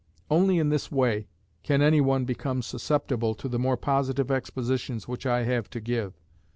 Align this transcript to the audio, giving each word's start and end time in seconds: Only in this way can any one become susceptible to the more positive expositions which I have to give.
Only 0.31 0.57
in 0.57 0.69
this 0.69 0.91
way 0.91 1.27
can 1.61 1.83
any 1.83 2.01
one 2.01 2.25
become 2.25 2.63
susceptible 2.63 3.35
to 3.35 3.47
the 3.47 3.59
more 3.59 3.77
positive 3.77 4.31
expositions 4.31 5.07
which 5.07 5.27
I 5.27 5.43
have 5.43 5.69
to 5.69 5.79
give. 5.79 6.15